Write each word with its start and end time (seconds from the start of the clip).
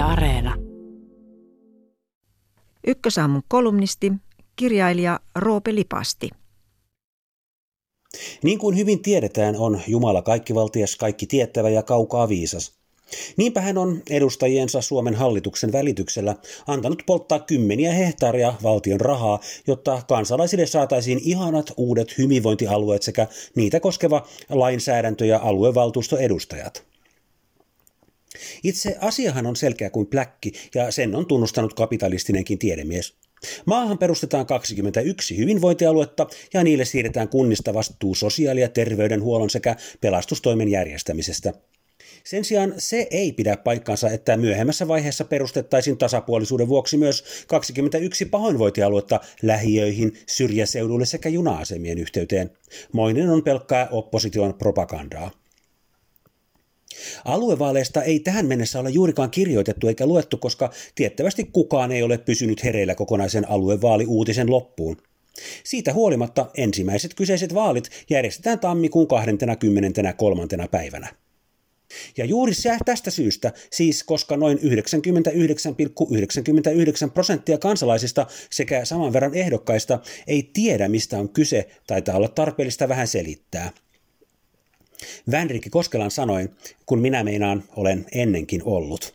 Yle 0.00 0.08
Areena. 0.08 0.54
Ykkösaamun 2.86 3.42
kolumnisti, 3.48 4.12
kirjailija 4.56 5.20
Roope 5.34 5.74
Lipasti. 5.74 6.30
Niin 8.42 8.58
kuin 8.58 8.76
hyvin 8.76 9.02
tiedetään, 9.02 9.56
on 9.56 9.80
Jumala 9.86 10.22
kaikkivaltias, 10.22 10.96
kaikki 10.96 11.26
tiettävä 11.26 11.68
ja 11.70 11.82
kaukaa 11.82 12.28
viisas. 12.28 12.72
Niinpä 13.36 13.60
hän 13.60 13.78
on 13.78 14.02
edustajiensa 14.10 14.80
Suomen 14.80 15.14
hallituksen 15.14 15.72
välityksellä 15.72 16.36
antanut 16.66 17.02
polttaa 17.06 17.38
kymmeniä 17.38 17.92
hehtaaria 17.92 18.54
valtion 18.62 19.00
rahaa, 19.00 19.40
jotta 19.66 20.02
kansalaisille 20.08 20.66
saataisiin 20.66 21.20
ihanat 21.24 21.72
uudet 21.76 22.18
hyvinvointialueet 22.18 23.02
sekä 23.02 23.26
niitä 23.56 23.80
koskeva 23.80 24.26
lainsäädäntö 24.48 25.26
ja 25.26 25.40
aluevaltuustoedustajat. 25.42 26.89
Itse 28.64 28.96
asiahan 29.00 29.46
on 29.46 29.56
selkeä 29.56 29.90
kuin 29.90 30.06
pläkki 30.06 30.52
ja 30.74 30.90
sen 30.90 31.14
on 31.14 31.26
tunnustanut 31.26 31.74
kapitalistinenkin 31.74 32.58
tiedemies. 32.58 33.14
Maahan 33.66 33.98
perustetaan 33.98 34.46
21 34.46 35.36
hyvinvointialuetta 35.36 36.26
ja 36.54 36.64
niille 36.64 36.84
siirretään 36.84 37.28
kunnista 37.28 37.74
vastuu 37.74 38.14
sosiaali- 38.14 38.60
ja 38.60 38.68
terveydenhuollon 38.68 39.50
sekä 39.50 39.76
pelastustoimen 40.00 40.68
järjestämisestä. 40.68 41.52
Sen 42.24 42.44
sijaan 42.44 42.74
se 42.78 43.06
ei 43.10 43.32
pidä 43.32 43.56
paikkansa, 43.56 44.10
että 44.10 44.36
myöhemmässä 44.36 44.88
vaiheessa 44.88 45.24
perustettaisiin 45.24 45.98
tasapuolisuuden 45.98 46.68
vuoksi 46.68 46.96
myös 46.96 47.24
21 47.46 48.24
pahoinvointialuetta 48.24 49.20
lähiöihin, 49.42 50.12
syrjäseudulle 50.26 51.06
sekä 51.06 51.28
juna-asemien 51.28 51.98
yhteyteen. 51.98 52.50
Moinen 52.92 53.30
on 53.30 53.42
pelkkää 53.42 53.88
opposition 53.90 54.54
propagandaa. 54.54 55.39
Aluevaaleista 57.24 58.02
ei 58.02 58.20
tähän 58.20 58.46
mennessä 58.46 58.80
ole 58.80 58.90
juurikaan 58.90 59.30
kirjoitettu 59.30 59.88
eikä 59.88 60.06
luettu, 60.06 60.36
koska 60.36 60.70
tiettävästi 60.94 61.44
kukaan 61.44 61.92
ei 61.92 62.02
ole 62.02 62.18
pysynyt 62.18 62.64
hereillä 62.64 62.94
kokonaisen 62.94 63.50
aluevaaliuutisen 63.50 64.50
loppuun. 64.50 64.96
Siitä 65.64 65.92
huolimatta 65.92 66.50
ensimmäiset 66.56 67.14
kyseiset 67.14 67.54
vaalit 67.54 67.90
järjestetään 68.10 68.58
tammikuun 68.58 69.08
23. 69.08 70.46
päivänä. 70.70 71.08
Ja 72.16 72.24
juuri 72.24 72.52
tästä 72.84 73.10
syystä, 73.10 73.52
siis 73.70 74.04
koska 74.04 74.36
noin 74.36 74.58
99,99 74.58 74.62
,99 76.10 77.10
prosenttia 77.10 77.58
kansalaisista 77.58 78.26
sekä 78.50 78.84
saman 78.84 79.12
verran 79.12 79.34
ehdokkaista 79.34 79.98
ei 80.26 80.50
tiedä, 80.52 80.88
mistä 80.88 81.18
on 81.18 81.28
kyse, 81.28 81.68
taitaa 81.86 82.16
olla 82.16 82.28
tarpeellista 82.28 82.88
vähän 82.88 83.08
selittää– 83.08 83.72
Vänrikki 85.30 85.70
Koskelan 85.70 86.10
sanoin, 86.10 86.50
kun 86.86 86.98
minä 87.00 87.24
meinaan 87.24 87.64
olen 87.76 88.06
ennenkin 88.12 88.62
ollut. 88.64 89.14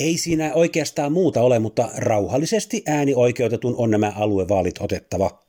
Ei 0.00 0.18
siinä 0.18 0.54
oikeastaan 0.54 1.12
muuta 1.12 1.42
ole, 1.42 1.58
mutta 1.58 1.88
rauhallisesti 1.96 2.82
ääni 2.86 3.14
oikeutetun 3.14 3.74
on 3.76 3.90
nämä 3.90 4.12
aluevaalit 4.16 4.74
otettava. 4.80 5.40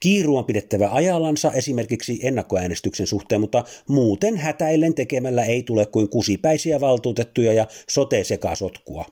Kiiru 0.00 0.36
on 0.36 0.44
pidettävä 0.44 0.88
ajallansa 0.92 1.52
esimerkiksi 1.52 2.20
ennakkoäänestyksen 2.22 3.06
suhteen, 3.06 3.40
mutta 3.40 3.64
muuten 3.88 4.36
hätäillen 4.36 4.94
tekemällä 4.94 5.44
ei 5.44 5.62
tule 5.62 5.86
kuin 5.86 6.08
kusipäisiä 6.08 6.80
valtuutettuja 6.80 7.52
ja 7.52 7.66
sote-sekasotkua. 7.88 9.04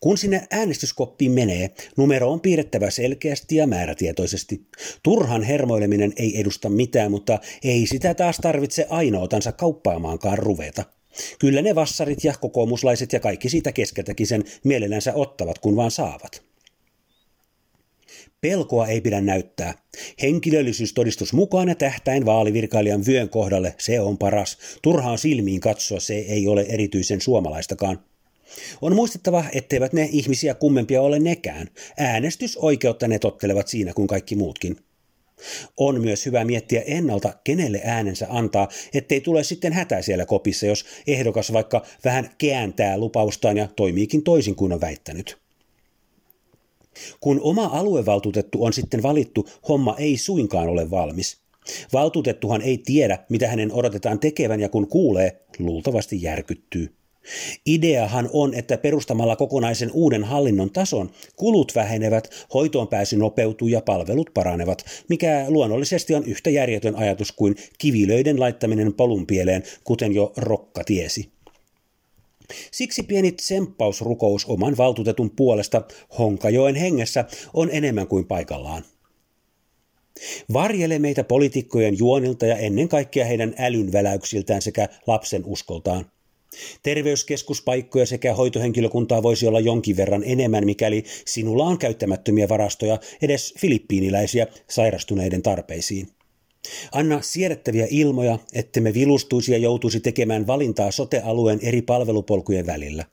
Kun 0.00 0.18
sinne 0.18 0.46
äänestyskoppiin 0.50 1.32
menee, 1.32 1.70
numero 1.96 2.32
on 2.32 2.40
piirrettävä 2.40 2.90
selkeästi 2.90 3.56
ja 3.56 3.66
määrätietoisesti. 3.66 4.66
Turhan 5.02 5.42
hermoileminen 5.42 6.12
ei 6.16 6.40
edusta 6.40 6.68
mitään, 6.68 7.10
mutta 7.10 7.38
ei 7.64 7.86
sitä 7.86 8.14
taas 8.14 8.36
tarvitse 8.36 8.86
ainoatansa 8.90 9.52
kauppaamaankaan 9.52 10.38
ruveta. 10.38 10.84
Kyllä 11.38 11.62
ne 11.62 11.74
vassarit 11.74 12.24
ja 12.24 12.34
kokoomuslaiset 12.40 13.12
ja 13.12 13.20
kaikki 13.20 13.48
siitä 13.48 13.72
keskeltäkin 13.72 14.26
sen 14.26 14.44
mielellänsä 14.64 15.12
ottavat, 15.14 15.58
kun 15.58 15.76
vaan 15.76 15.90
saavat. 15.90 16.42
Pelkoa 18.40 18.86
ei 18.86 19.00
pidä 19.00 19.20
näyttää. 19.20 19.74
Henkilöllisyystodistus 20.22 21.32
mukaan 21.32 21.68
ja 21.68 21.74
tähtäin 21.74 22.26
vaalivirkailijan 22.26 23.06
vyön 23.06 23.28
kohdalle, 23.28 23.74
se 23.78 24.00
on 24.00 24.18
paras. 24.18 24.58
Turhaan 24.82 25.18
silmiin 25.18 25.60
katsoa, 25.60 26.00
se 26.00 26.14
ei 26.14 26.46
ole 26.46 26.66
erityisen 26.68 27.20
suomalaistakaan. 27.20 28.04
On 28.82 28.94
muistettava, 28.94 29.44
etteivät 29.52 29.92
ne 29.92 30.08
ihmisiä 30.12 30.54
kummempia 30.54 31.02
ole 31.02 31.18
nekään. 31.18 31.68
Äänestysoikeutta 31.98 33.08
ne 33.08 33.18
tottelevat 33.18 33.68
siinä 33.68 33.92
kuin 33.92 34.08
kaikki 34.08 34.36
muutkin. 34.36 34.76
On 35.76 36.00
myös 36.00 36.26
hyvä 36.26 36.44
miettiä 36.44 36.82
ennalta, 36.86 37.34
kenelle 37.44 37.80
äänensä 37.84 38.26
antaa, 38.30 38.68
ettei 38.94 39.20
tule 39.20 39.44
sitten 39.44 39.72
hätä 39.72 40.02
siellä 40.02 40.26
kopissa, 40.26 40.66
jos 40.66 40.84
ehdokas 41.06 41.52
vaikka 41.52 41.86
vähän 42.04 42.30
kääntää 42.38 42.98
lupaustaan 42.98 43.56
ja 43.56 43.68
toimiikin 43.76 44.22
toisin 44.22 44.54
kuin 44.54 44.72
on 44.72 44.80
väittänyt. 44.80 45.38
Kun 47.20 47.40
oma 47.42 47.66
aluevaltuutettu 47.66 48.64
on 48.64 48.72
sitten 48.72 49.02
valittu, 49.02 49.48
homma 49.68 49.96
ei 49.98 50.16
suinkaan 50.16 50.68
ole 50.68 50.90
valmis. 50.90 51.42
Valtuutettuhan 51.92 52.62
ei 52.62 52.78
tiedä, 52.78 53.18
mitä 53.28 53.48
hänen 53.48 53.72
odotetaan 53.72 54.18
tekevän 54.18 54.60
ja 54.60 54.68
kun 54.68 54.88
kuulee, 54.88 55.40
luultavasti 55.58 56.22
järkyttyy. 56.22 57.01
Ideahan 57.66 58.30
on, 58.32 58.54
että 58.54 58.78
perustamalla 58.78 59.36
kokonaisen 59.36 59.90
uuden 59.92 60.24
hallinnon 60.24 60.70
tason 60.70 61.10
kulut 61.36 61.72
vähenevät, 61.74 62.46
hoitoon 62.54 62.88
pääsy 62.88 63.16
nopeutuu 63.16 63.68
ja 63.68 63.80
palvelut 63.80 64.30
paranevat, 64.34 64.84
mikä 65.08 65.44
luonnollisesti 65.48 66.14
on 66.14 66.24
yhtä 66.24 66.50
järjetön 66.50 66.96
ajatus 66.96 67.32
kuin 67.32 67.56
kivilöiden 67.78 68.40
laittaminen 68.40 68.94
polunpieleen, 68.94 69.62
kuten 69.84 70.14
jo 70.14 70.32
Rokka 70.36 70.84
tiesi. 70.84 71.32
Siksi 72.70 73.02
pieni 73.02 73.32
tsemppausrukous 73.32 74.44
oman 74.46 74.76
valtuutetun 74.76 75.30
puolesta 75.30 75.82
Honkajoen 76.18 76.74
hengessä 76.74 77.24
on 77.54 77.68
enemmän 77.72 78.06
kuin 78.06 78.26
paikallaan. 78.26 78.84
Varjele 80.52 80.98
meitä 80.98 81.24
poliitikkojen 81.24 81.98
juonilta 81.98 82.46
ja 82.46 82.56
ennen 82.56 82.88
kaikkea 82.88 83.24
heidän 83.24 83.54
älynväläyksiltään 83.58 84.62
sekä 84.62 84.88
lapsen 85.06 85.42
uskoltaan. 85.44 86.10
Terveyskeskuspaikkoja 86.82 88.06
sekä 88.06 88.34
hoitohenkilökuntaa 88.34 89.22
voisi 89.22 89.46
olla 89.46 89.60
jonkin 89.60 89.96
verran 89.96 90.22
enemmän, 90.26 90.64
mikäli 90.64 91.04
sinulla 91.26 91.64
on 91.64 91.78
käyttämättömiä 91.78 92.48
varastoja 92.48 92.98
edes 93.22 93.54
filippiiniläisiä 93.58 94.46
sairastuneiden 94.70 95.42
tarpeisiin. 95.42 96.08
Anna 96.92 97.22
siedettäviä 97.22 97.86
ilmoja, 97.90 98.38
ettemme 98.52 98.94
vilustuisi 98.94 99.52
ja 99.52 99.58
joutuisi 99.58 100.00
tekemään 100.00 100.46
valintaa 100.46 100.90
sotealueen 100.90 101.58
eri 101.62 101.82
palvelupolkujen 101.82 102.66
välillä. 102.66 103.04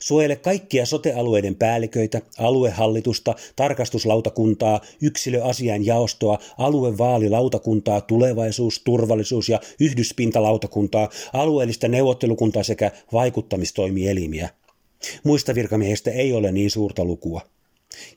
Suojele 0.00 0.36
kaikkia 0.36 0.86
sotealueiden 0.86 1.54
päälliköitä, 1.54 2.22
aluehallitusta, 2.38 3.34
tarkastuslautakuntaa, 3.56 4.80
yksilöasian 5.02 5.86
jaostoa, 5.86 6.38
aluevaalilautakuntaa, 6.58 8.00
tulevaisuus, 8.00 8.80
turvallisuus 8.84 9.48
ja 9.48 9.60
yhdyspintalautakuntaa, 9.80 11.08
alueellista 11.32 11.88
neuvottelukuntaa 11.88 12.62
sekä 12.62 12.90
vaikuttamistoimielimiä. 13.12 14.48
Muista 15.24 15.54
virkamiehistä 15.54 16.10
ei 16.10 16.32
ole 16.32 16.52
niin 16.52 16.70
suurta 16.70 17.04
lukua. 17.04 17.40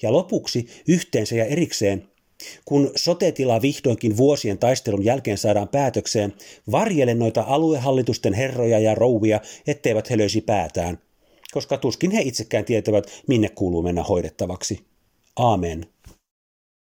Ja 0.02 0.14
lopuksi 0.14 0.68
yhteensä 0.88 1.36
ja 1.36 1.46
erikseen 1.46 2.08
kun 2.66 2.92
sotetila 2.96 3.62
vihdoinkin 3.62 4.18
vuosien 4.18 4.58
taistelun 4.58 5.06
jälkeen 5.06 5.38
saadaan 5.38 5.68
päätökseen, 5.68 6.34
varjele 6.72 7.14
noita 7.14 7.44
aluehallitusten 7.48 8.34
herroja 8.34 8.80
ja 8.80 8.96
rouvia, 8.96 9.40
etteivät 9.68 10.10
he 10.10 10.18
löysi 10.18 10.42
päätään, 10.42 11.00
koska 11.54 11.78
tuskin 11.78 12.12
he 12.12 12.22
itsekään 12.22 12.66
tietävät, 12.66 13.24
minne 13.28 13.50
kuuluu 13.50 13.82
mennä 13.82 14.04
hoidettavaksi. 14.04 14.86
Amen. 15.36 15.93